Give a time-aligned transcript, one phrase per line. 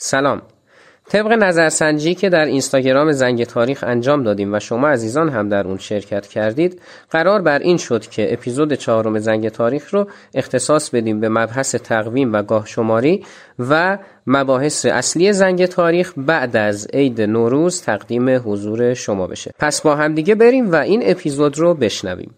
[0.00, 0.42] سلام.
[1.08, 5.78] طبق نظرسنجی که در اینستاگرام زنگ تاریخ انجام دادیم و شما عزیزان هم در اون
[5.78, 11.28] شرکت کردید قرار بر این شد که اپیزود چهارم زنگ تاریخ رو اختصاص بدیم به
[11.28, 13.24] مبحث تقویم و گاه شماری
[13.58, 19.50] و مباحث اصلی زنگ تاریخ بعد از عید نوروز تقدیم حضور شما بشه.
[19.58, 22.34] پس با هم دیگه بریم و این اپیزود رو بشنویم.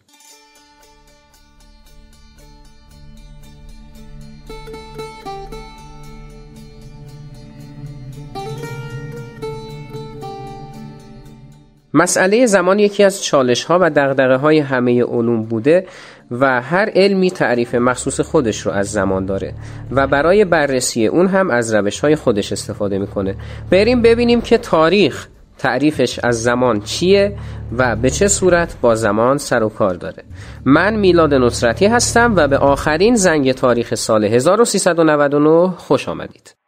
[11.94, 15.86] مسئله زمان یکی از چالش ها و دغدغه های همه علوم بوده
[16.30, 19.54] و هر علمی تعریف مخصوص خودش رو از زمان داره
[19.90, 23.34] و برای بررسی اون هم از روش های خودش استفاده می‌کنه.
[23.70, 25.28] بریم ببینیم که تاریخ
[25.58, 27.36] تعریفش از زمان چیه
[27.78, 30.24] و به چه صورت با زمان سر و کار داره.
[30.64, 36.59] من میلاد نصرتی هستم و به آخرین زنگ تاریخ سال 1399 خوش آمدید.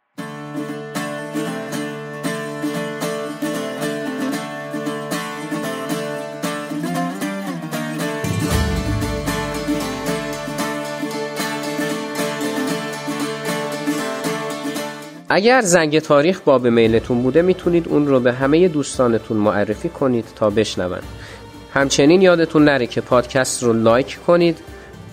[15.35, 20.49] اگر زنگ تاریخ باب میلتون بوده می‌تونید اون رو به همه دوستانتون معرفی کنید تا
[20.49, 20.99] بشنون
[21.73, 24.57] همچنین یادتون نره که پادکست رو لایک کنید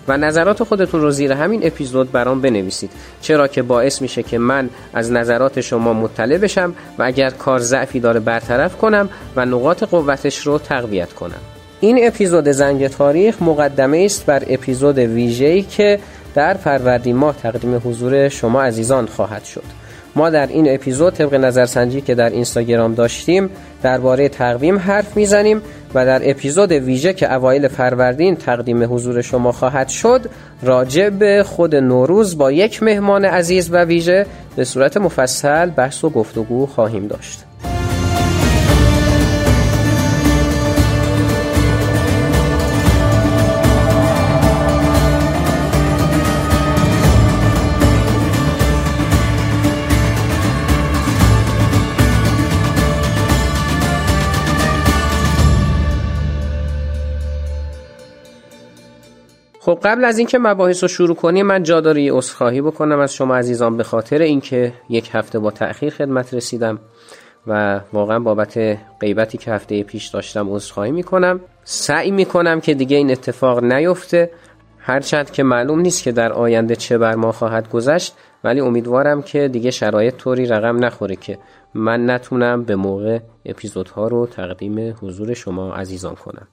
[0.07, 2.91] و نظرات خودتون رو زیر همین اپیزود برام بنویسید.
[3.21, 7.99] چرا که باعث میشه که من از نظرات شما مطلع بشم و اگر کار ضعفی
[7.99, 11.41] داره برطرف کنم و نقاط قوتش رو تقویت کنم.
[11.79, 15.99] این اپیزود زنگ تاریخ مقدمه است بر اپیزود ویژه‌ای که
[16.35, 19.80] در فروردین ماه تقدیم حضور شما عزیزان خواهد شد.
[20.15, 23.49] ما در این اپیزود طبق نظرسنجی که در اینستاگرام داشتیم
[23.83, 25.61] درباره تقویم حرف می‌زنیم
[25.93, 30.29] و در اپیزود ویژه که اوایل فروردین تقدیم حضور شما خواهد شد
[30.63, 36.09] راجع به خود نوروز با یک مهمان عزیز و ویژه به صورت مفصل بحث و
[36.09, 37.50] گفتگو خواهیم داشت.
[59.71, 63.13] خب قبل از اینکه مباحث رو شروع کنیم من جا داره یه عذرخواهی بکنم از
[63.13, 66.79] شما عزیزان به خاطر اینکه یک هفته با تأخیر خدمت رسیدم
[67.47, 71.39] و واقعا بابت غیبتی که هفته پیش داشتم عذرخواهی می‌کنم.
[71.63, 74.31] سعی می‌کنم که دیگه این اتفاق نیفته.
[74.77, 78.13] هرچند که معلوم نیست که در آینده چه بر ما خواهد گذشت
[78.43, 81.37] ولی امیدوارم که دیگه شرایط طوری رقم نخوره که
[81.73, 86.47] من نتونم به موقع اپیزودها رو تقدیم حضور شما عزیزان کنم.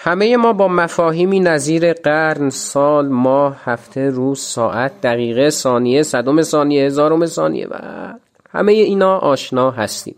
[0.00, 6.86] همه ما با مفاهیمی نظیر قرن، سال، ماه، هفته، روز، ساعت، دقیقه، ثانیه، صدم ثانیه،
[6.86, 7.74] هزارم ثانیه و
[8.50, 10.14] همه اینا آشنا هستیم.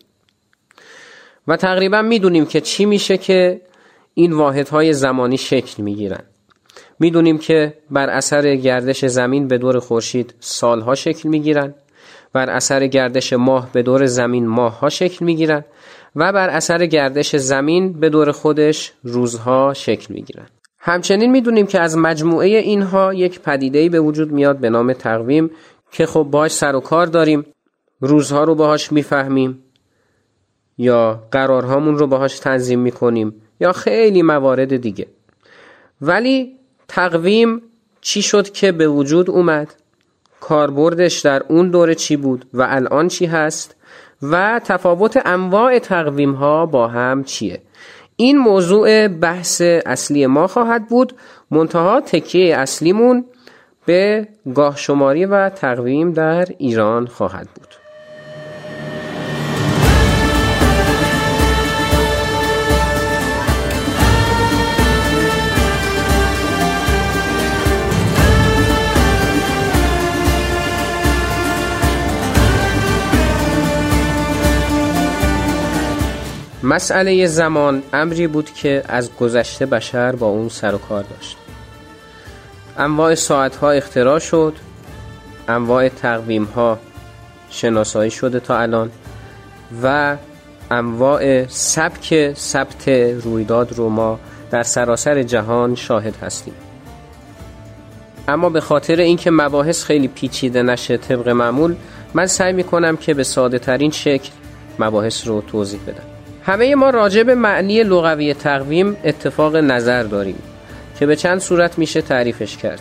[1.49, 3.61] و تقریبا می‌دونیم که چی میشه که
[4.15, 6.23] این واحدهای زمانی شکل می‌گیرن.
[6.99, 11.75] می‌دونیم که بر اثر گردش زمین به دور خورشید سالها شکل می‌گیرن.
[12.33, 15.65] بر اثر گردش ماه به دور زمین ماهها شکل می‌گیرن.
[16.17, 20.47] و بر اثر گردش زمین به دور خودش روزها شکل می‌گیرن.
[20.79, 25.51] همچنین می‌دونیم که از مجموعه اینها یک پدیده‌ای به وجود میاد به نام تقویم
[25.93, 27.47] که خب باش سر و کار داریم
[28.01, 29.65] روزها رو باهاش می‌فهمیم
[30.79, 35.07] یا قرارهامون رو باهاش تنظیم می‌کنیم یا خیلی موارد دیگه.
[36.01, 36.57] ولی
[36.89, 37.63] تقویم
[38.01, 39.75] چی شد که به وجود اومد؟
[40.41, 43.77] کاربردش در اون دوره چی بود و الان چی هست؟
[44.23, 47.63] و تفاوت انواع تقویم ها با هم چیه؟
[48.17, 51.13] این موضوع بحث اصلی ما خواهد بود.
[51.51, 53.25] منتها تکیه اصلیمون
[53.87, 57.80] به گاه شماری و تقویم در ایران خواهد بود.
[76.63, 81.37] مسئله زمان امری بود که از گذشته بشر با اون سر و کار داشت.
[82.79, 84.55] انواع ساعت ها اختراع شد
[85.49, 86.79] انواع تقویم ها
[87.51, 88.91] شناسایی شده تا الان
[89.83, 90.17] و
[90.71, 94.19] انواع سبک ثبت رویداد رو ما
[94.51, 96.55] در سراسر جهان شاهد هستیم.
[98.29, 101.77] اما به خاطر اینکه مباحث خیلی پیچیده نشه طبق معمول
[102.15, 104.31] من سعی می کنم که به ساده ترین شکل
[104.79, 106.10] مباحث رو توضیح بدم.
[106.45, 110.43] همه ما راجع به معنی لغوی تقویم اتفاق نظر داریم
[110.99, 112.81] که به چند صورت میشه تعریفش کرد.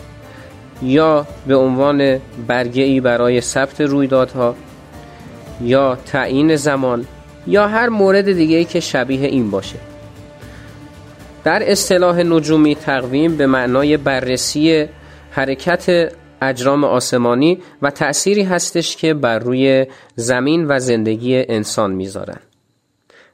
[0.82, 4.54] یا به عنوان برگه ای برای ثبت رویدادها
[5.60, 7.06] یا تعیین زمان
[7.46, 9.76] یا هر مورد دیگه ای که شبیه این باشه.
[11.44, 14.86] در اصطلاح نجومی تقویم به معنای بررسی
[15.30, 19.86] حرکت اجرام آسمانی و تأثیری هستش که بر روی
[20.16, 22.40] زمین و زندگی انسان می‌ذارن.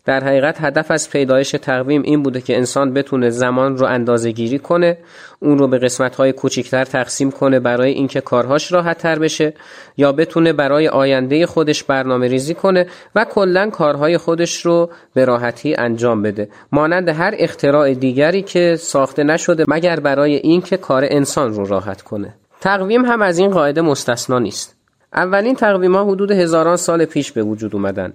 [0.06, 4.58] در حقیقت هدف از پیدایش تقویم این بوده که انسان بتونه زمان رو اندازه گیری
[4.58, 4.98] کنه
[5.40, 9.54] اون رو به قسمت های کوچیکتر تقسیم کنه برای اینکه کارهاش راحت تر بشه
[9.96, 15.74] یا بتونه برای آینده خودش برنامه ریزی کنه و کلا کارهای خودش رو به راحتی
[15.74, 16.48] انجام بده.
[16.72, 22.34] مانند هر اختراع دیگری که ساخته نشده مگر برای اینکه کار انسان رو راحت کنه.
[22.60, 24.76] تقویم هم از این قاعده مستثنا نیست.
[25.14, 28.12] اولین تقویم ها حدود هزاران سال پیش به وجود اومدن.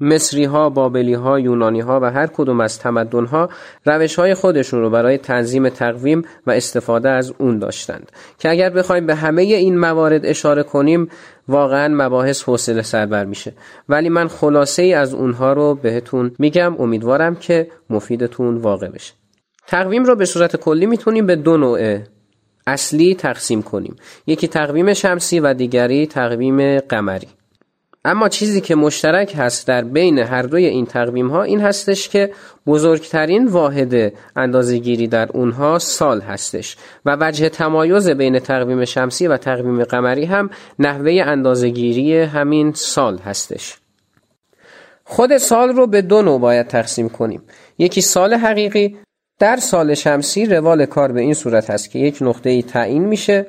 [0.00, 3.48] مصری ها، بابلی ها، یونانی ها و هر کدوم از تمدن ها
[3.84, 8.12] روش های خودشون رو برای تنظیم تقویم و استفاده از اون داشتند.
[8.38, 11.08] که اگر بخوایم به همه این موارد اشاره کنیم
[11.48, 13.52] واقعا مباحث حوصله سربر میشه.
[13.88, 16.76] ولی من خلاصه ای از اونها رو بهتون میگم.
[16.78, 19.12] امیدوارم که مفیدتون واقع بشه.
[19.66, 21.98] تقویم رو به صورت کلی می‌تونیم به دو نوع
[22.66, 23.96] اصلی تقسیم کنیم.
[24.26, 27.28] یکی تقویم شمسی و دیگری تقویم قمری.
[28.04, 32.30] اما چیزی که مشترک هست در بین هر دوی این تقویم ها این هستش که
[32.66, 39.84] بزرگترین واحد اندازهگیری در اونها سال هستش و وجه تمایز بین تقویم شمسی و تقویم
[39.84, 43.76] قمری هم نحوه اندازهگیری همین سال هستش.
[45.04, 47.42] خود سال رو به دو نوع باید تقسیم کنیم.
[47.78, 48.96] یکی سال حقیقی
[49.38, 53.46] در سال شمسی روال کار به این صورت هست که یک نقطه تعیین میشه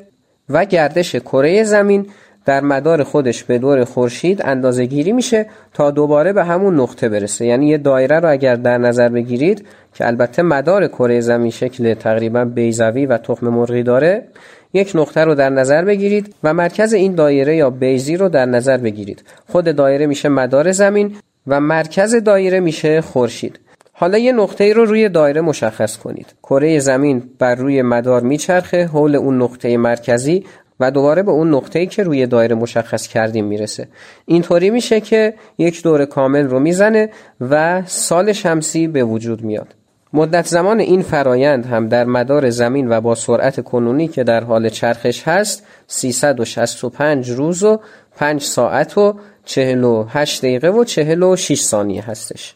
[0.50, 2.12] و گردش کره زمین
[2.46, 7.46] در مدار خودش به دور خورشید اندازه گیری میشه تا دوباره به همون نقطه برسه.
[7.46, 12.46] یعنی یه دایره رو اگر در نظر بگیرید که البته مدار کره زمین شکل تقریبا
[12.46, 14.28] بیزوی و تخم مرغی داره
[14.74, 18.78] یک نقطه رو در نظر بگیرید و مرکز این دایره یا بیزی رو در نظر
[18.78, 19.24] بگیرید.
[19.48, 21.16] خود دایره میشه مدار زمین
[21.48, 23.60] و مرکز دایره میشه خورشید.
[23.94, 26.34] حالا یه نقطه رو روی دایره مشخص کنید.
[26.44, 30.46] کره زمین بر روی مدار میچرخه حول اون نقطه مرکزی
[30.80, 33.88] و دوباره به اون نقطه‌ای که روی دایره مشخص کردیم می‌رسه.
[34.26, 37.10] اینطوری میشه که یک دور کامل رو می‌زنه
[37.42, 39.76] و سال شمسی به وجود میاد.
[40.14, 44.70] مدت زمان این فرایند هم در مدار زمین و با سرعت کنونی که در حال
[44.70, 47.80] چرخش هست 365 روز و
[48.16, 49.16] 5 ساعت و
[49.46, 52.56] 48 دقیقه و 46 ثانیه هستش.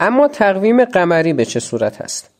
[0.00, 2.30] اما تقویم قمری به چه صورت هست؟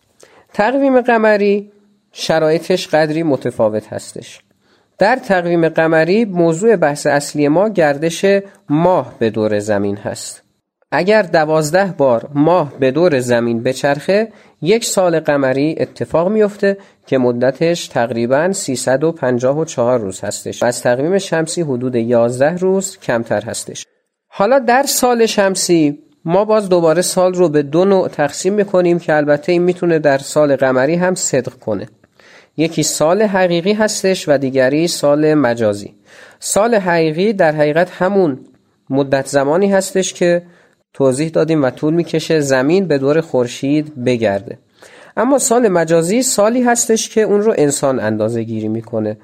[0.52, 1.72] تقویم قمری
[2.12, 4.40] شرایطش قدری متفاوت هستش.
[4.98, 8.24] در تقویم قمری موضوع بحث اصلی ما گردش
[8.68, 10.42] ماه به دور زمین هست.
[10.90, 14.28] اگر دوازده بار ماه به دور زمین بچرخه
[14.62, 16.76] یک سال قمری اتفاق میفته
[17.06, 20.62] که مدتش تقریبا 354 روز هستش.
[20.62, 23.86] و از تقویم شمسی حدود 11 روز کمتر هستش.
[24.28, 29.16] حالا در سال شمسی ما باز دوباره سال رو به دو نوع تقسیم می‌کنیم که
[29.16, 31.88] البته این می‌تونه در سال قمری هم صدق کنه.
[32.58, 35.94] یکی سال حقیقی هستش و دیگری سال مجازی.
[36.40, 38.38] سال حقیقی در حقیقت همون
[38.90, 40.42] مدت زمانی هستش که
[40.94, 44.58] توضیح دادیم و طول می‌کشه زمین به دور خورشید بگرده.
[45.16, 49.16] اما سال مجازی سالی هستش که اون رو انسان اندازه گیری می‌کنه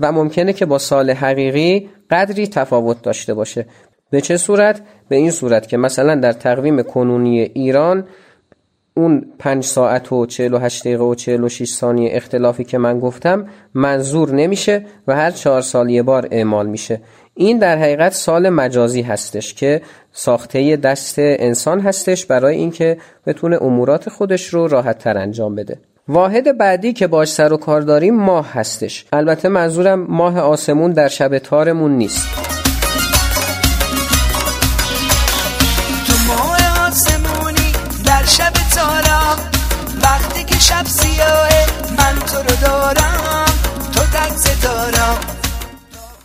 [0.00, 3.66] و ممکنه که با سال حقیقی قدری تفاوت داشته باشه.
[4.10, 8.06] به چه صورت؟ به این صورت که مثلا در تقویم کنونی ایران
[8.94, 14.84] اون 5 ساعت و 48 دقیقه و 46 ثانیه اختلافی که من گفتم منظور نمیشه
[15.06, 17.00] و هر چهار سال یه بار اعمال میشه.
[17.34, 19.82] این در حقیقت سال مجازی هستش که
[20.12, 25.78] ساخته دست انسان هستش برای اینکه بتونه امورات خودش رو راحت تر انجام بده.
[26.08, 29.06] واحد بعدی که باش سر و کار داریم ماه هستش.
[29.12, 32.49] البته منظورم ماه آسمون در شب تارمون نیست.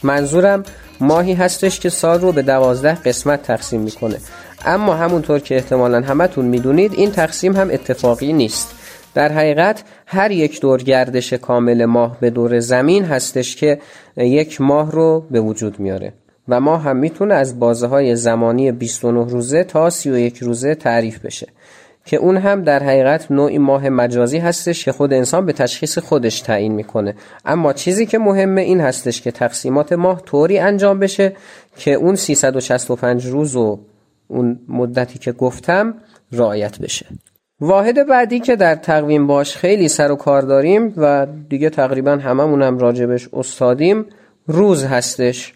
[0.05, 0.63] منظورم
[0.99, 4.17] ماهی هستش که سال رو به دوازده قسمت تقسیم می‌کنه.
[4.65, 8.75] اما همونطور که احتمالا همتون می‌دونید این تقسیم هم اتفاقی نیست.
[9.13, 13.79] در حقیقت هر یک دور گردش کامل ماه به دور زمین هستش که
[14.17, 16.13] یک ماه رو به وجود میاره.
[16.47, 21.47] و ماه هم می‌تونه از بازه های زمانی 29 روزه تا 31 روزه تعریف بشه.
[22.05, 26.41] که اون هم در حقیقت نوعی ماه مجازی هستش که خود انسان به تشخیص خودش
[26.41, 27.15] تعیین می‌کنه.
[27.45, 31.35] اما چیزی که مهمه این هستش که تقسیمات ماه طوری انجام بشه
[31.77, 33.79] که اون 365 روز و
[34.27, 35.93] اون مدتی که گفتم
[36.31, 37.05] رعایت بشه.
[37.59, 42.77] واحد بعدی که در تقویم باش خیلی سر و کار داریم و دیگه تقریبا هممونم
[42.77, 44.05] راجبش استادیم
[44.47, 45.53] روز هستش.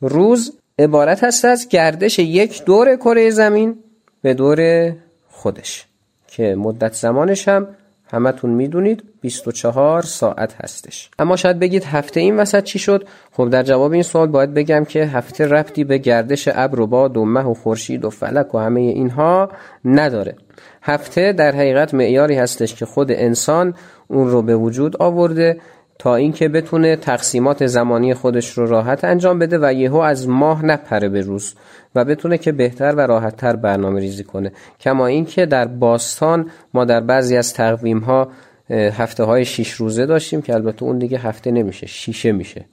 [0.00, 3.76] روز عبارت هست از گردش یک دور کره زمین
[4.22, 4.92] به دور
[5.40, 5.86] خودش
[6.28, 7.66] که مدت زمانش هم
[8.12, 11.10] همتون می‌دونید 24 ساعت هستش.
[11.18, 14.84] اما شاید بگید هفته این وسط چی شد؟ خب در جواب این سوال باید بگم
[14.84, 18.58] که هفته ربطی به گردش ابر و باد و مه و خورشید و فلک و
[18.58, 19.50] همه اینها
[19.84, 20.36] نداره.
[20.82, 23.74] هفته در حقیقت معیاری هستش که خود انسان
[24.08, 25.60] اون رو به وجود آورده
[26.00, 31.08] تا اینکه بتونه تقسیمات زمانی خودش رو راحت انجام بده و یهو از ماه نپره
[31.08, 31.54] به روز
[31.94, 34.52] و بتونه که بهتر و راحتتر برنامه ریزی کنه.
[34.80, 38.28] کما اینکه در باستان ما در بعضی از تقویم ها
[38.70, 42.64] هفته های شیش روزه داشتیم که البته اون دیگه هفته نمیشه شیشه میشه.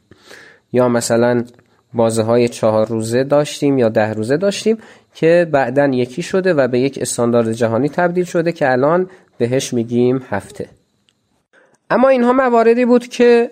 [0.74, 1.44] یا مثلا
[1.94, 4.78] بازه های چهار روزه داشتیم یا ده روزه داشتیم
[5.14, 10.22] که بعدا یکی شده و به یک استاندارد جهانی تبدیل شده که الان بهش میگیم
[10.30, 10.66] هفته.
[11.90, 13.52] اما اینها مواردی بود که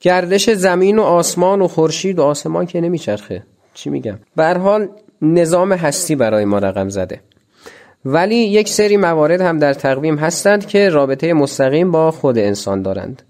[0.00, 3.42] گردش زمین و آسمان و خورشید و آسمان که نمیچرخه.
[3.74, 4.88] چی میگم؟ به حال
[5.22, 7.20] نظام هستی برای ما رقم زده.
[8.04, 13.22] ولی یک سری موارد هم در تقویم هستند که رابطه مستقیم با خود انسان دارند.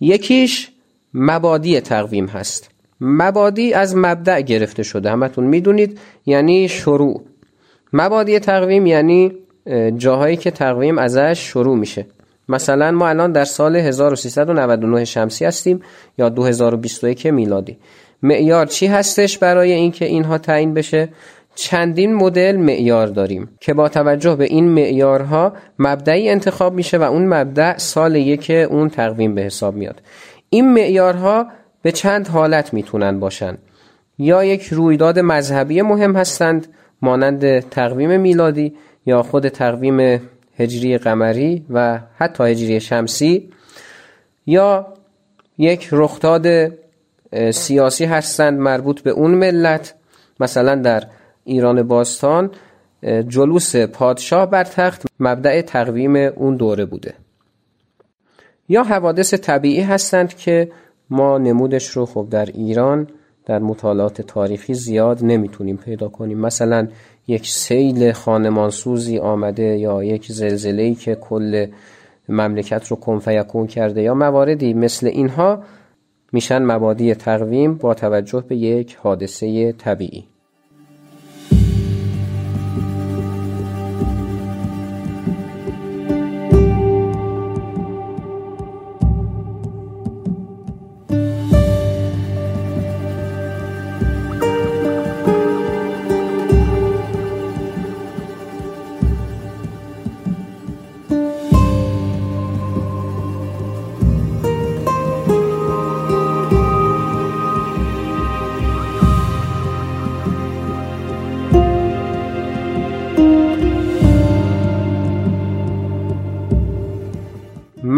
[0.00, 0.70] یکیش
[1.14, 2.70] مبادی تقویم هست.
[3.00, 5.10] مبادی از مبدع گرفته شده.
[5.10, 7.22] همتون می‌دونید یعنی شروع.
[7.92, 9.32] مبادی تقویم یعنی
[9.96, 12.06] جاهایی که تقویم ازش شروع میشه.
[12.48, 15.80] مثلا ما الان در سال 1399 شمسی هستیم
[16.18, 17.78] یا 2021 میلادی.
[18.22, 21.08] معیار چی هستش برای اینکه اینها تعیین بشه؟
[21.54, 27.26] چندین مدل معیار داریم که با توجه به این معیارها مبدعی انتخاب میشه و اون
[27.26, 30.02] مبدع سال یک اون تقویم به حساب میاد.
[30.50, 31.46] این معیارها
[31.82, 33.58] به چند حالت می‌تونن باشن.
[34.18, 36.66] یا یک رویداد مذهبی مهم هستند
[37.02, 38.74] مانند تقویم میلادی
[39.06, 40.20] یا خود تقویم
[40.58, 43.50] هجری قمری و حتی هجری شمسی
[44.46, 44.94] یا
[45.58, 46.72] یک رخداد
[47.50, 49.94] سیاسی هستند مربوط به اون ملت
[50.40, 51.04] مثلا در
[51.44, 52.50] ایران باستان
[53.28, 57.14] جلوس پادشاه بر تخت مبدع تقویم اون دوره بوده.
[58.68, 60.70] یا حوادث طبیعی هستند که
[61.10, 63.06] ما نمودش رو خب در ایران
[63.46, 66.38] در مطالعات تاریخی زیاد نمی‌تونیم پیدا کنیم.
[66.38, 66.88] مثلا
[67.28, 71.66] یک سیل خانمانسوزی آمده یا یک زلزله‌ای که کل
[72.28, 75.62] مملکت رو کنفیکون کرده یا مواردی مثل اینها
[76.32, 80.24] میشن مبادی تقویم با توجه به یک حادثه طبیعی.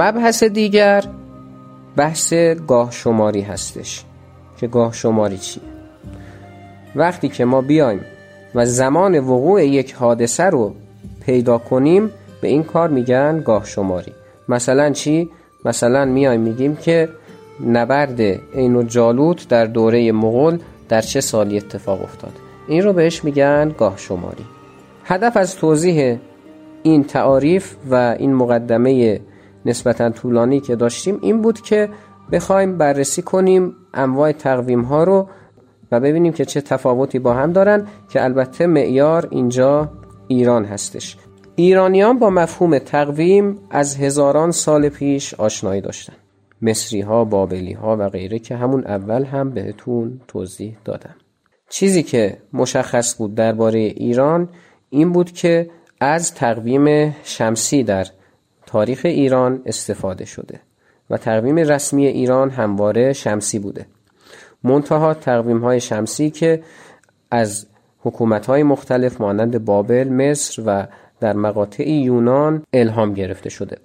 [0.01, 1.05] مبحث دیگر
[1.97, 2.33] بحث
[2.69, 4.05] گاه شماری هستش.
[4.57, 5.63] که گاه شماری چیه؟
[6.97, 8.01] وقتی که ما بیایم
[8.55, 10.75] و زمان وقوع یک حادثه رو
[11.27, 14.13] پیدا کنیم به این کار میگن گاه شماری.
[14.49, 15.29] مثلا چی؟
[15.65, 17.09] مثلا میایم میگیم که
[17.67, 18.21] نبرد
[18.55, 22.33] عین جالوت در دوره مغول در چه سالی اتفاق افتاد؟
[22.69, 24.45] این رو بهش میگن گاه شماری.
[25.05, 26.17] هدف از توضیح
[26.83, 29.21] این تعاریف و این مقدمه
[29.67, 31.89] نسبتا طولانی که داشتیم این بود که
[32.33, 35.29] بخوایم بررسی کنیم انواع تقویم ها رو
[35.93, 39.93] و ببینیم که چه تفاوتی با هم دارن که البته معیار اینجا
[40.29, 41.17] ایران هستش.
[41.57, 46.13] ایرانیان با مفهوم تقویم از هزاران سال پیش آشنایی داشتن.
[46.63, 51.15] مصری ها، بابلی ها و غیره که همون اول هم بهتون توضیح دادم.
[51.69, 54.49] چیزی که مشخص بود درباره ایران
[54.91, 58.07] این بود که از تقویم شمسی در
[58.73, 60.61] تاریخ ایران استفاده شده
[61.11, 63.87] و تقویم رسمی ایران همواره شمسی بوده.
[64.65, 66.63] منتها تقویم های شمسی که
[67.31, 67.67] از
[68.01, 70.87] حکومت های مختلف مانند بابل، مصر و
[71.21, 73.77] در مقاطع یونان الهام گرفته شده.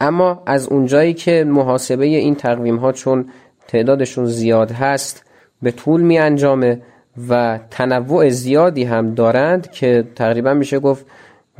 [0.00, 3.30] اما از اونجایی که محاسبه این تقویم ها چون
[3.68, 5.24] تعدادشون زیاد هست
[5.62, 6.82] به طول می انجامه
[7.28, 11.06] و تنوع زیادی هم دارند که تقریبا میشه گفت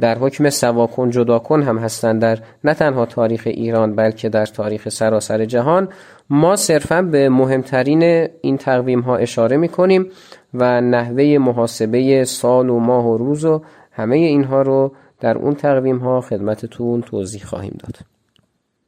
[0.00, 4.88] در حکم سواکن جدا کن هم هستند در نه تنها تاریخ ایران بلکه در تاریخ
[4.88, 5.88] سراسر جهان.
[6.30, 10.10] ما صرفا به مهمترین این تقویم ها اشاره می کنیم
[10.54, 15.98] و نحوه محاسبه سال و ماه و روز و همه اینها رو در اون تقویم
[15.98, 17.96] ها خدمتتون توضیح خواهیم داد.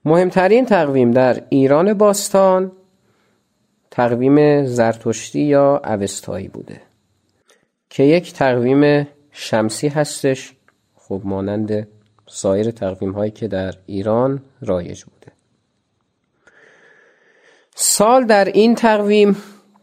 [0.05, 2.73] مهمترین تقویم در ایران باستان
[3.91, 6.81] تقویم زرتشتی یا اوستایی بوده
[7.91, 10.56] که یک تقویم شمسی هستش
[11.09, 11.89] خب مانند
[12.27, 15.33] سایر تقویم هایی که در ایران رایج بوده.
[17.75, 19.37] سال در این تقویم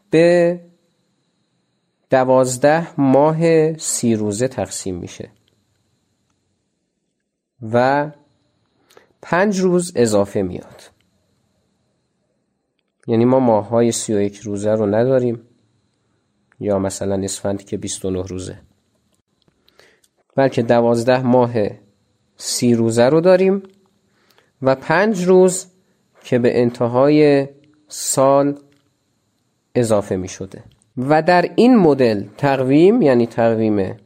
[0.09, 0.59] به
[2.09, 5.29] دوازده ماه سی روزه تقسیم میشه
[7.71, 8.12] و
[9.21, 10.81] پنج روز اضافه میاد.
[13.07, 15.41] یعنی ما ماه های سی و یک روزه رو نداریم
[16.59, 18.72] یا مثلا اسفند که 29 روزه.
[20.35, 21.53] بلکه دوازده ماه
[22.37, 23.63] سی روزه رو داریم
[24.61, 25.65] و پنج روز
[26.23, 27.47] که به انتهای
[27.87, 28.59] سال
[29.75, 30.63] اضافه می شده.
[30.97, 33.97] و در این مدل تقویم یعنی تقویم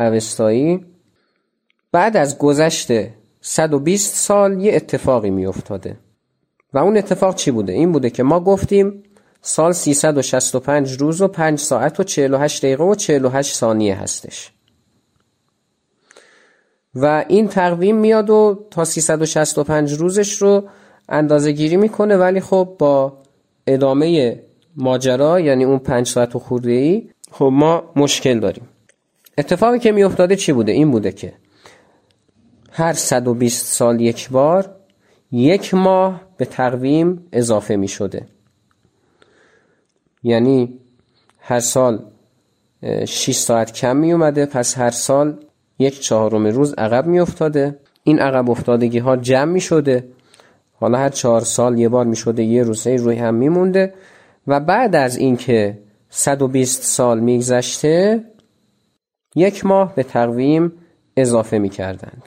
[0.00, 0.86] اوستایی
[1.92, 2.92] بعد از گذشت
[3.40, 5.96] 120 سال یه اتفاقی می افتاده.
[6.72, 9.02] و اون اتفاق چی بوده؟ این بوده که ما گفتیم
[9.42, 14.52] سال 365 روز و 5 ساعت و 48 دقیقه و 48 ثانیه هستش.
[16.96, 20.64] و این تقویم میاد و تا 365 روزش رو
[21.08, 22.16] اندازه گیری می‌کنه.
[22.16, 23.18] ولی خب با
[23.66, 24.40] ادامه
[24.76, 28.68] ماجرا یعنی اون 5 ساعت و خورده ای خب ما مشکل داریم.
[29.38, 31.32] اتفاقی که میافتاده چی بوده؟ این بوده که
[32.70, 34.70] هر 120 سال یک بار
[35.32, 38.26] یک ماه به تقویم اضافه می شده
[40.22, 40.78] یعنی
[41.38, 42.04] هر سال
[43.04, 45.45] 6 ساعت کم می اومده پس هر سال
[45.78, 50.08] یک چهارم روز عقب می افتاده این عقب افتادگی ها جمع می شده
[50.72, 53.94] حالا هر چهار سال یه بار می شده یه روزه روی هم می مونده
[54.46, 55.78] و بعد از اینکه
[56.10, 58.24] 120 سال میگذشته
[59.34, 60.72] یک ماه به تقویم
[61.16, 62.22] اضافه می کردند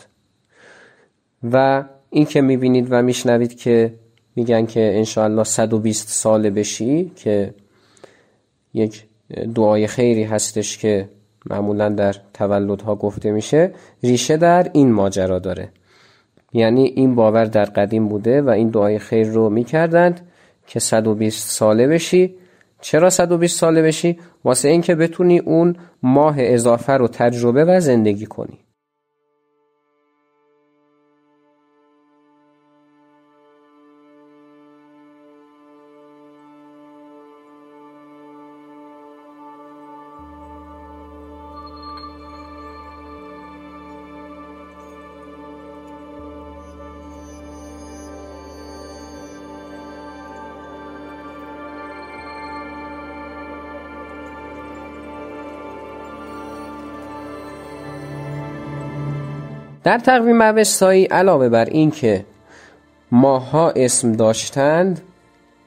[1.44, 3.94] و این که می بینید و میشنوید که
[4.36, 7.54] میگن که انشاءالله 120 ساله بشی که
[8.74, 9.06] یک
[9.56, 11.10] دعای خیری هستش که
[11.50, 13.72] معمولا در تولدها گفته میشه
[14.04, 15.70] ریشه در این ماجرا داره.
[16.54, 20.22] یعنی این باور در قدیم بوده و این دعای خیر رو می‌کردند
[20.68, 22.36] که 120 ساله بشی.
[22.82, 28.60] چرا 120 ساله بشی؟ واسه اینکه بتونی اون ماه اضافه رو تجربه و زندگی کنی.
[59.84, 62.26] در تقویم اوستایی علاوه بر این که
[63.12, 65.02] ماها اسم داشتند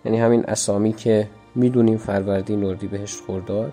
[0.05, 3.73] یعنی همین اسامی که می‌دونیم فروردین بهشت خرداد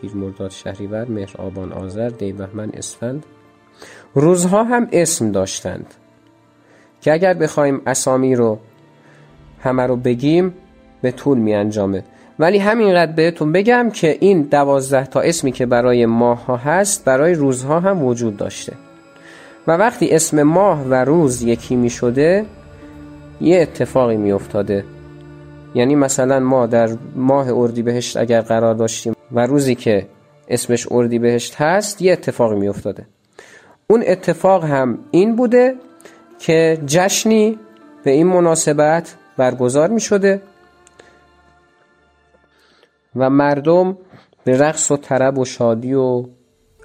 [0.00, 3.26] تیر مرداد شهریور مهر آبان آذر دی بهمن اسفند
[4.14, 5.94] روزها هم اسم داشتند
[7.00, 8.58] که اگر بخوایم اسامی رو
[9.60, 10.54] همه رو بگیم
[11.02, 12.04] به طول می انجامه
[12.38, 17.34] ولی همینقدر بهتون بگم که این دوازده تا اسمی که برای ماه ها هست برای
[17.34, 18.72] روزها هم وجود داشته.
[19.66, 22.46] و وقتی اسم ماه و روز یکی می شده
[23.40, 24.84] یه اتفاقی می افتاده
[25.74, 30.06] یعنی مثلا ما در ماه اردیبهشت اگر قرار داشتیم و روزی که
[30.48, 33.06] اسمش اردیبهشت هست یه اتفاقی می افتاده
[33.86, 35.74] اون اتفاق هم این بوده
[36.38, 37.58] که جشنی
[38.04, 40.42] به این مناسبت برگزار می شده
[43.16, 43.98] و مردم
[44.44, 46.24] به رقص و طرب و شادی و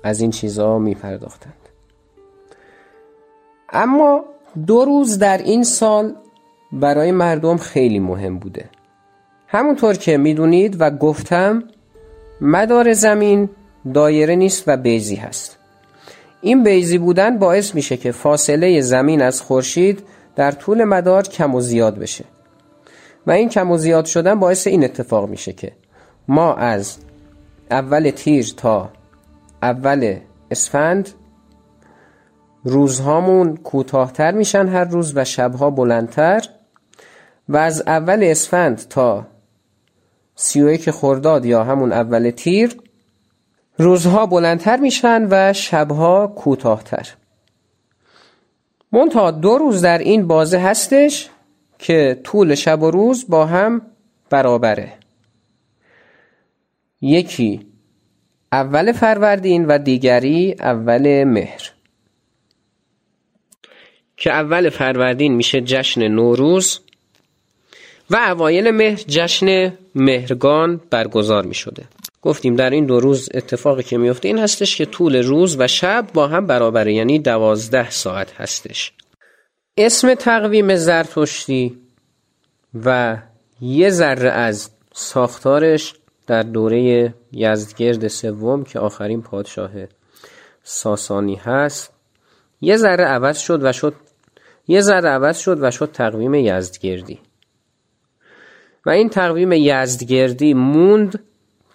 [0.03, 1.64] از این چیزها می پرداختند
[3.75, 4.23] اما
[4.67, 6.15] دو روز در این سال
[6.71, 8.69] برای مردم خیلی مهم بوده.
[9.47, 11.63] همونطور که می‌دونید و گفتم
[12.41, 13.49] مدار زمین
[13.93, 15.57] دایره نیست و بیزی هست.
[16.41, 20.03] این بیزی بودن باعث میشه که فاصله زمین از خورشید
[20.35, 22.25] در طول مدار کم و زیاد بشه.
[23.27, 25.71] و این کم و زیاد شدن باعث این اتفاق میشه که
[26.27, 26.97] ما از
[27.71, 28.89] اول تیر تا
[29.61, 30.17] اول
[30.51, 31.09] اسفند
[32.65, 36.41] روزهامون کوتاهتر میشن هر روز و شبها بلندتر.
[37.49, 39.27] و از اول اسفند تا
[40.35, 42.77] سی و یک خرداد یا همون اول تیر
[43.77, 47.09] روزها بلندتر میشن و شبها کوتاهتر.
[48.91, 51.29] منتها دو روز در این بازه هستش
[51.79, 53.81] که طول شب و روز با هم
[54.29, 54.93] برابره.
[57.01, 57.67] یکی
[58.51, 61.74] اول فروردین و دیگری اول مهر.
[64.17, 66.79] که اول فروردین میشه جشن نوروز
[68.09, 71.83] و اوایل مهر جشن مهرگان برگزار می شده
[72.21, 76.07] گفتیم در این دو روز اتفاقی که میفته این هستش که طول روز و شب
[76.13, 78.91] با هم برابره یعنی دوازده ساعت هستش.
[79.77, 81.77] اسم تقویم زرتشتی
[82.85, 83.17] و
[83.61, 85.93] یه ذره از ساختارش
[86.27, 89.71] در دوره یزدگرد سوم که آخرین پادشاه
[90.63, 91.94] ساسانی هست
[92.61, 93.93] یه ذره عوض شد و شد
[94.67, 97.19] یه ذره عوض شد و شد تقویم یزدگردی.
[98.85, 101.23] و این تقویم یزدگردی موند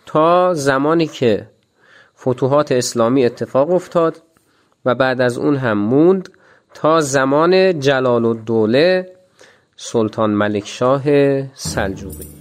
[0.06, 1.46] تا زمانی که
[2.18, 4.22] فتوحات اسلامی اتفاق افتاد
[4.84, 6.28] و بعد از اون هم موند
[6.74, 9.12] تا زمان جلال الدوله
[9.76, 11.02] سلطان ملکشاه
[11.54, 12.39] سلجوقی.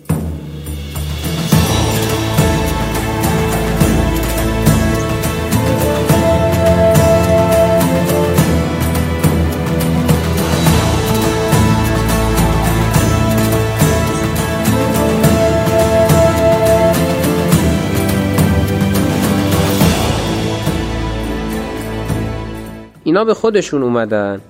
[23.10, 24.42] اینا به خودشون اومدن.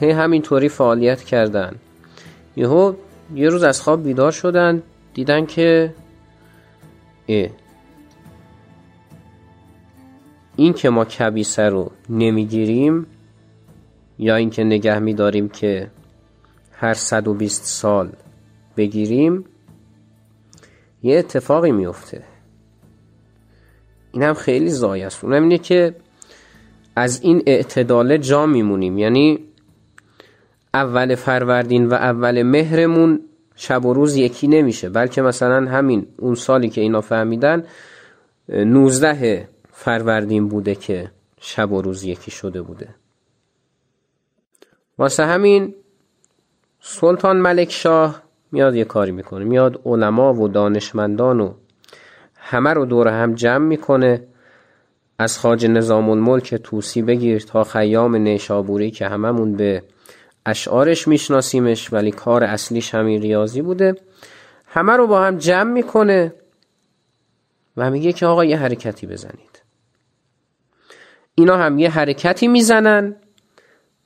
[0.00, 1.74] هی همینطوری فعالیت کردن.
[2.56, 2.94] یهو
[3.34, 4.82] یه روز از خواب بیدار شدن
[5.14, 5.94] دیدن که
[10.56, 13.06] این که ما کبیسه رو نمی‌گیریم
[14.18, 15.90] یا اینکه نگه میداریم که
[16.72, 18.12] هر 120 سال
[18.76, 19.44] بگیریم
[21.02, 22.22] یه اتفاقی میفته
[24.12, 25.94] این هم خیلی زای است اونم اینه که
[26.96, 28.98] از این اعتدال جا میمونیم.
[28.98, 29.38] یعنی
[30.74, 33.20] اول فروردین و اول مهرمون
[33.56, 34.88] شب و روز یکی نمیشه.
[34.88, 37.64] بلکه مثلا همین اون سالی که اینا فهمیدن
[38.48, 42.88] نوزده فروردین بوده که شب و روز یکی شده بوده.
[44.98, 45.74] واسه همین
[46.80, 49.44] سلطان ملک شاه میاد یه کاری می‌کنه.
[49.44, 51.54] میاد علما و دانشمندان و
[52.36, 54.24] همه رو دور هم جمع می‌کنه.
[55.22, 59.82] از خاج نظام الملک توسی بگیر تا خیام نیشابوری که هممون به
[60.46, 63.94] اشعارش میشناسیمش ولی کار اصلیش همین ریاضی بوده.
[64.66, 66.34] همه رو با هم جمع می‌کنه
[67.76, 69.62] و میگه که آقا یه حرکتی بزنید.
[71.34, 73.16] اینا هم یه حرکتی می‌زنن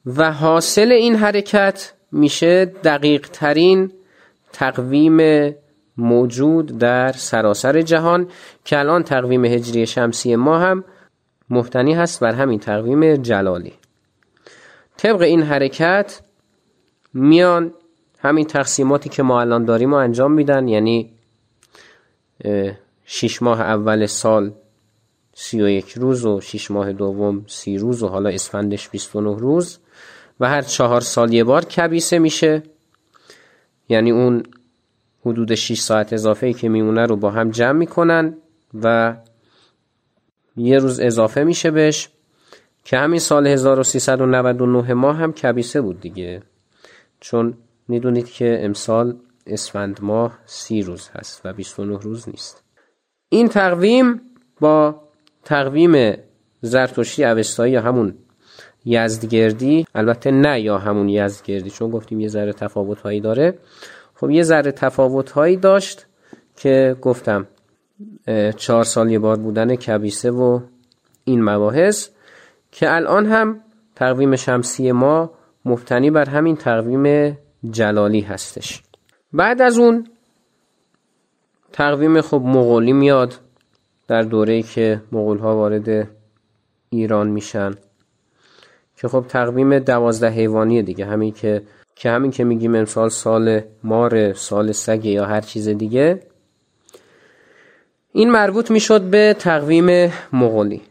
[0.06, 3.92] و حاصل این حرکت میشه دقیق ترین
[4.52, 5.54] تقویم
[5.96, 8.28] موجود در سراسر جهان
[8.64, 10.84] که الان تقویم هجری شمسی ما هم
[11.50, 13.72] مفتنی هست بر همین تقویم جلالی.
[14.96, 16.20] طبق این حرکت
[17.14, 17.72] میان
[18.18, 21.12] همین تقسیماتی که ما الان داریم رو انجام میدن یعنی
[23.04, 24.52] شیش ماه اول سال
[25.34, 29.78] سی و یک روز و شیش ماه دوم سی روز و حالا اسفندش 29 روز
[30.40, 32.62] و هر چهار سال یه بار کبیسه میشه.
[33.88, 34.42] یعنی اون
[35.26, 38.36] حدود 6 ساعت اضافه ای که میمونه رو با هم جمع می‌کنن
[38.82, 39.16] و
[40.56, 42.08] یه روز اضافه میشه بهش.
[42.84, 46.42] که همین سال 1399 ماه هم کبیسه بود دیگه.
[47.20, 47.54] چون
[47.88, 49.16] می‌دونید که امسال
[49.46, 52.62] اسفند ماه سی روز هست و 29 روز نیست.
[53.28, 54.20] این تقویم
[54.60, 55.02] با
[55.44, 56.16] تقویم
[56.60, 58.14] زرتشتی اوستایی یا همون
[58.84, 63.58] یزدگردی البته نه یا همون یزدگردی چون گفتیم یه ذره تفاوت هایی داره.
[64.14, 66.06] خب یه ذره تفاوت هایی داشت
[66.56, 67.46] که گفتم
[68.56, 70.60] چهار سال یه بار بودن کبیسه و
[71.24, 72.08] این مباحث
[72.72, 73.60] که الان هم
[73.94, 75.30] تقویم شمسی ما
[75.64, 77.36] مفتنی بر همین تقویم
[77.70, 78.82] جلالی هستش.
[79.32, 80.06] بعد از اون
[81.72, 83.34] تقویم خب مغولی میاد
[84.08, 86.08] در دوره که مغول ها وارد
[86.90, 87.74] ایران میشن
[88.96, 91.62] که خب تقویم دوازده حیوانی دیگه همین که
[91.94, 96.20] که همین که میگیم امسال سال مار سال سگ یا هر چیز دیگه
[98.16, 100.82] این مربوط می‌شد به تقویم مغولی.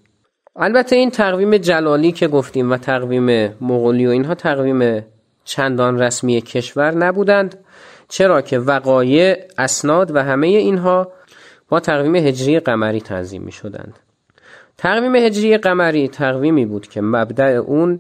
[0.55, 5.05] البته این تقویم جلالی که گفتیم و تقویم مغولی و اینها تقویم
[5.43, 7.57] چندان رسمی کشور نبودند
[8.07, 11.11] چرا که وقایع اسناد و همه اینها
[11.69, 13.99] با تقویم هجری قمری تنظیم می شدند
[14.77, 17.99] تقویم هجری قمری تقویمی بود که مبدع اون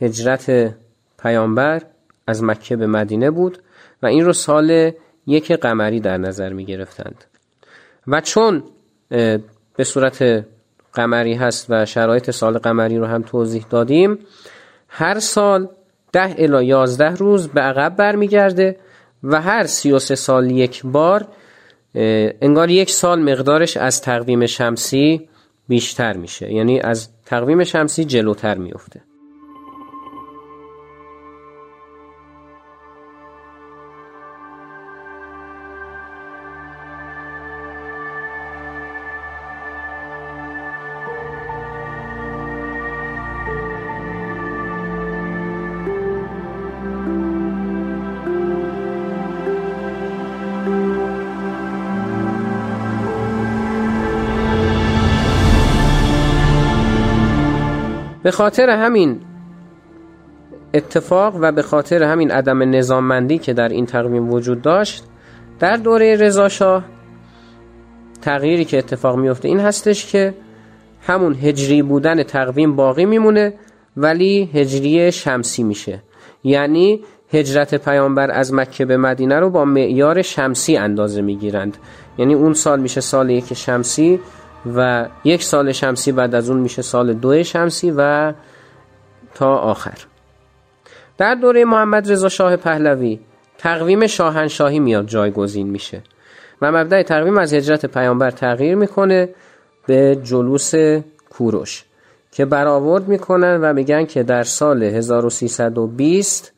[0.00, 0.74] هجرت
[1.22, 1.82] پیامبر
[2.26, 3.58] از مکه به مدینه بود
[4.02, 4.90] و این رو سال
[5.26, 7.24] یک قمری در نظر می گرفتند
[8.08, 8.62] و چون
[9.76, 10.44] به صورت
[10.92, 14.18] قمری هست و شرایط سال قمری رو هم توضیح دادیم
[14.88, 15.68] هر سال
[16.12, 18.76] ده الا یازده روز به عقب برمیگرده
[19.22, 21.28] و هر سی و سه سال یک بار
[22.40, 25.28] انگار یک سال مقدارش از تقویم شمسی
[25.68, 26.52] بیشتر میشه.
[26.52, 29.00] یعنی از تقویم شمسی جلوتر میفته.
[58.38, 59.20] خاطر همین
[60.74, 65.04] اتفاق و به خاطر همین عدم نظاممندی که در این تقویم وجود داشت
[65.58, 66.84] در دوره رضاشاه
[68.22, 70.34] تغییری که اتفاق میفته این هستش که
[71.02, 73.54] همون هجری بودن تقویم باقی میمونه
[73.96, 76.02] ولی هجری شمسی میشه.
[76.44, 77.00] یعنی
[77.32, 81.76] هجرت پیامبر از مکه به مدینه رو با معیار شمسی اندازه می‌گیرند.
[82.18, 84.20] یعنی اون سال میشه سال یک شمسی.
[84.76, 88.32] و یک سال شمسی بعد از اون میشه سال دو شمسی و
[89.34, 89.98] تا آخر.
[91.18, 93.20] در دوره محمد رضا شاه پهلوی
[93.58, 96.02] تقویم شاهنشاهی میاد جایگزین میشه.
[96.62, 99.28] و مبدع تقویم از هجرت پیامبر تغییر می‌کنه
[99.86, 100.72] به جلوس
[101.30, 101.84] کوروش
[102.32, 106.52] که برآورد می‌کنن و میگن که در سال 1320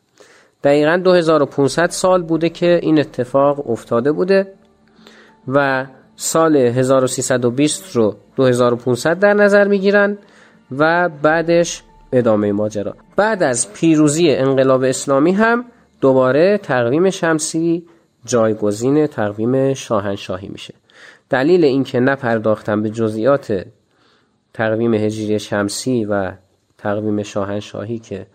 [0.65, 4.53] دقیقا 2500 سال بوده که این اتفاق افتاده بوده
[5.49, 5.87] و
[6.23, 10.19] سال 1320 رو 2500 در نظر می‌گیرن
[10.79, 12.95] و بعدش ادامه ماجرا.
[13.17, 15.65] بعد از پیروزی انقلاب اسلامی هم
[16.01, 17.87] دوباره تقویم شمسی
[18.25, 20.75] جایگزین تقویم شاهنشاهی میشه.
[21.31, 23.67] دلیل اینکه نپرداختم به جزئیات
[24.55, 26.33] تقویم هجری شمسی و
[26.79, 28.27] تقویم شاهنشاهی که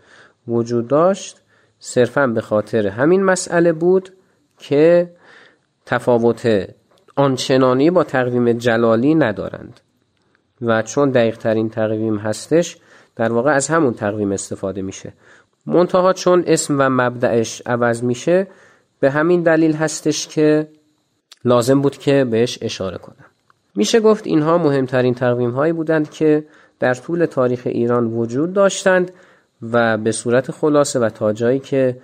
[0.47, 1.41] وجود داشت
[1.79, 4.09] صرفا به خاطر همین مسئله بود
[4.59, 5.11] که
[5.85, 6.67] تفاوت
[7.15, 9.79] آنچنانی با تقویم جلالی ندارند.
[10.61, 12.77] و چون دقیق ترین تقویم هستش
[13.15, 15.13] در واقع از همون تقویم استفاده میشه.
[15.65, 18.47] منتها چون اسم و مبدعش عوض میشه
[18.99, 20.67] به همین دلیل هستش که
[21.45, 23.25] لازم بود که بهش اشاره کنم.
[23.75, 26.45] میشه گفت اینها مهمترین تقویم هایی بودند که
[26.79, 29.11] در طول تاریخ ایران وجود داشتند
[29.71, 31.97] و به صورت خلاصه و تا جایی که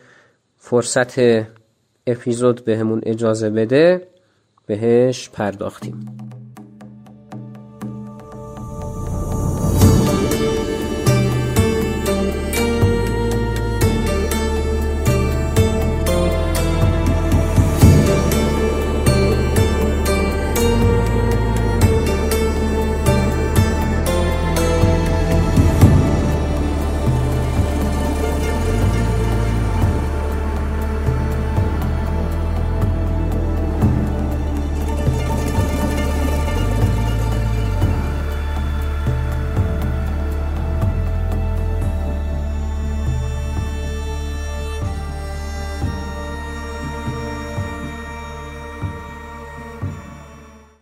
[0.58, 1.20] فرصت
[2.08, 4.08] اپیزود بهمون اجازه بده
[4.66, 6.31] بهش پرداختیم.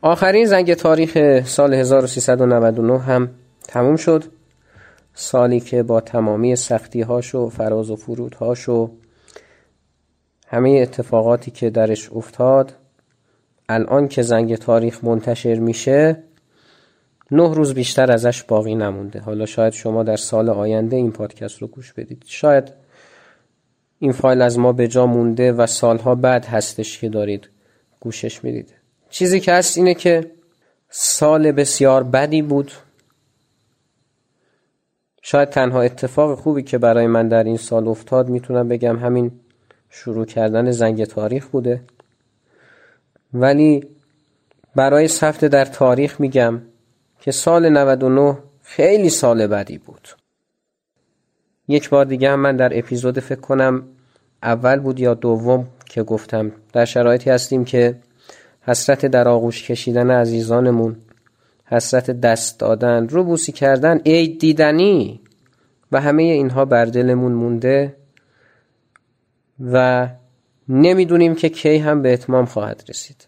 [0.01, 3.29] آخرین زنگ تاریخ سال 1399 هم
[3.67, 4.23] تموم شد.
[5.13, 8.91] سالی که با تمامی سختی هاش و فراز و فرود هاش و
[10.47, 12.73] همه اتفاقاتی که درش افتاد
[13.69, 16.23] الان که زنگ تاریخ منتشر میشه
[17.31, 19.19] نه روز بیشتر ازش باقی نمونده.
[19.19, 22.23] حالا شاید شما در سال آینده این پادکست رو گوش بدید.
[22.27, 22.73] شاید
[23.99, 27.49] این فایل از ما به جا مونده و سالها بعد هستش که دارید
[27.99, 28.78] گوشش می‌دید.
[29.09, 30.31] چیزی که هست اینه که
[30.89, 32.71] سال بسیار بدی بود.
[35.21, 39.31] شاید تنها اتفاق خوبی که برای من در این سال افتاد می‌تونم بگم همین
[39.89, 41.81] شروع کردن زنگ تاریخ بوده.
[43.33, 43.87] ولی
[44.75, 46.61] برای ثبت در تاریخ میگم
[47.21, 50.07] که سال 99 خیلی سال بدی بود.
[51.67, 53.83] یک بار دیگه هم من در اپیزود فکر کنم
[54.43, 56.51] اول بود یا دوم که گفتم.
[56.73, 57.95] در شرایطی هستیم که
[58.61, 60.95] حسرت در آغوش کشیدن عزیزانمون
[61.65, 65.21] حسرت دست دادن رو بوسی کردن عید دیدنی!
[65.91, 67.95] و همه اینها بر دلمون مونده
[69.71, 70.07] و
[70.69, 73.27] نمی‌دونیم که کی هم به اتمام خواهد رسید.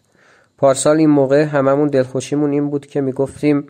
[0.58, 3.66] پارسال این موقع هممون دلخوشیمون این بود که می‌گفتیم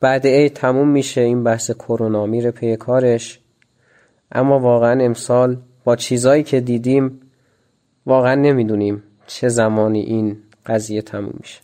[0.00, 3.40] بعد عید تموم میشه این بحث کرونا میره پی کارش.
[4.32, 7.20] اما واقعا امسال با چیزایی که دیدیم
[8.06, 10.36] واقعا نمی‌دونیم چه زمانی این
[10.70, 11.60] قضیه تموم میشه.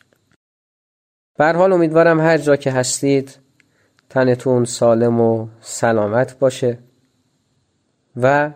[1.39, 3.39] بر حال امیدوارم هر جا که هستید
[4.11, 6.79] تنتون سالم و سلامت باشه
[8.17, 8.51] و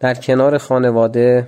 [0.00, 1.46] در کنار خانواده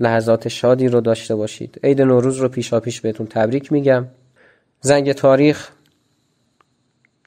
[0.00, 1.80] لحظات شادی رو داشته باشید.
[1.84, 4.06] عید نوروز رو پیشا پیش بهتون تبریک میگم.
[4.80, 5.70] زنگ تاریخ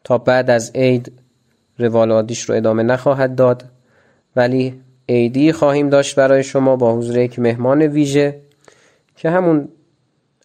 [0.03, 1.11] تا بعد از عید
[1.77, 3.65] روال عادیش رو ادامه نخواهد داد.
[4.35, 8.41] ولی عیدی خواهیم داشت برای شما با حضور یک مهمان ویژه.
[9.21, 9.69] که همون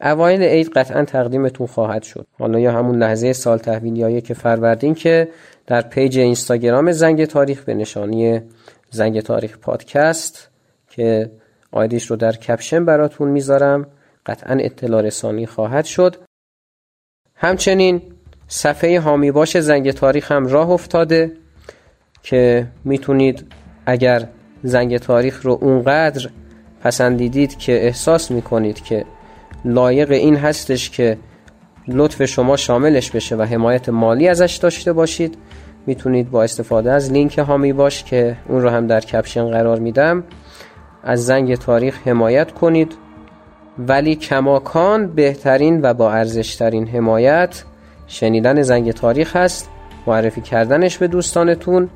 [0.01, 2.27] اوایل عید قطعا تقدیمتون خواهد شد.
[2.39, 5.29] حالا یا همون لحظه سال تحویل یا یک فروردین که
[5.67, 8.41] در page اینستاگرام زنگ تاریخ به نشانی
[8.91, 10.51] زنگ تاریخ پادکست
[10.89, 11.31] که
[11.73, 13.87] ID ش رو در caption براتون می‌ذارم
[14.27, 16.17] قطعا اطلاع رسانی خواهد شد.
[17.35, 18.03] همچنین
[18.49, 21.33] صفحه هامی باش زنگ تاریخ هم راه افتاده
[22.23, 23.47] که می‌تونید
[23.87, 24.29] اگر
[24.63, 26.31] زنگ تاریخ رو اونقدر
[26.83, 29.05] پسندیدید که احساس می‌کنید که
[29.65, 31.19] لایق این هستش که
[31.89, 35.39] لطف شما شاملش بشه و حمایت مالی ازش داشته باشید
[35.87, 40.25] می‌تونید با استفاده از لینک هامی باش که اون رو هم در کپشن قرار میدم.
[41.05, 42.95] از زنگ تاریخ حمایت کنید.
[43.79, 47.65] ولی کماکان بهترین و با ارزشترین حمایت
[48.07, 49.69] شنیدن زنگ تاریخ هست.
[50.07, 51.89] معرفی کردنش به دوستانتون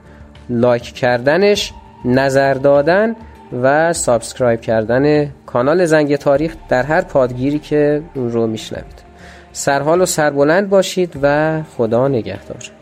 [0.48, 1.72] like کردنش
[2.04, 3.16] نظر دادن
[3.52, 9.10] و subscribe کردن کانال زنگ تاریخ در هر پادگیری که اون رو میشنوید.
[9.52, 12.79] سرحال و سربلند باشید و خدا نگهدار.